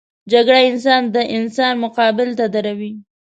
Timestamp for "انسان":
0.69-1.01, 1.37-1.73